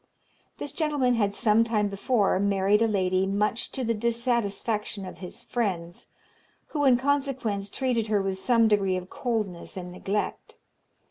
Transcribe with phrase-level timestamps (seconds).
[0.57, 5.43] This gentleman had some time before married a lady much to the dissatisfaction of his
[5.43, 6.07] friends,
[6.69, 10.57] who, in consequence, treated her with some degree of coldness and neglect.